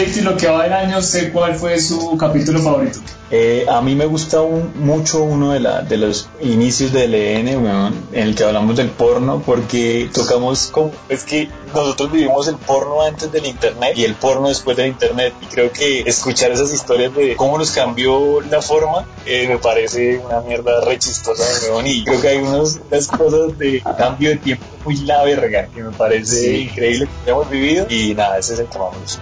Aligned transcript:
Y 0.00 0.20
lo 0.20 0.36
que 0.36 0.46
va 0.46 0.62
del 0.62 0.72
año, 0.72 1.02
sé 1.02 1.32
cuál 1.32 1.56
fue 1.56 1.80
su 1.80 2.16
capítulo 2.16 2.60
favorito. 2.60 3.00
Eh, 3.30 3.66
a 3.68 3.80
mí 3.82 3.96
me 3.96 4.06
gusta 4.06 4.40
mucho 4.76 5.22
uno 5.22 5.52
de, 5.52 5.60
la, 5.60 5.82
de 5.82 5.96
los 5.96 6.28
inicios 6.40 6.92
del 6.92 7.14
EN, 7.14 7.48
en 7.48 7.94
el 8.12 8.34
que 8.36 8.44
hablamos 8.44 8.76
del 8.76 8.90
porno, 8.90 9.42
porque 9.44 10.08
tocamos 10.14 10.68
como, 10.68 10.92
es 11.08 11.24
que 11.24 11.48
nosotros 11.74 12.12
vivimos 12.12 12.46
el 12.46 12.56
porno 12.56 13.02
antes 13.02 13.30
del 13.32 13.46
internet 13.46 13.98
y 13.98 14.04
el 14.04 14.14
porno 14.14 14.48
después 14.48 14.76
del 14.76 14.86
internet, 14.86 15.34
y 15.42 15.46
creo 15.46 15.72
que 15.72 16.02
escuchar 16.02 16.52
esas 16.52 16.72
historias 16.72 17.14
de 17.14 17.34
cómo 17.34 17.58
nos 17.58 17.72
cambió 17.72 18.40
la 18.40 18.62
forma, 18.62 19.04
eh, 19.26 19.46
me 19.48 19.58
parece 19.58 20.18
una 20.18 20.40
mierda 20.40 20.80
re 20.82 20.98
chistosa, 20.98 21.42
y 21.84 22.04
creo 22.04 22.20
que 22.20 22.28
hay 22.28 22.38
unas, 22.38 22.78
cosas 23.08 23.58
de 23.58 23.82
cambio 23.98 24.30
de 24.30 24.36
tiempo 24.36 24.64
muy 24.84 24.96
la 24.98 25.24
verga, 25.24 25.66
que 25.66 25.82
me 25.82 25.90
parece 25.90 26.56
increíble 26.56 27.08
que 27.24 27.30
hemos 27.30 27.50
vivido, 27.50 27.86
y 27.90 28.14
nada, 28.14 28.38
ese 28.38 28.54
es 28.54 28.60
el 28.60 28.66
que 28.68 28.78
más 28.78 29.18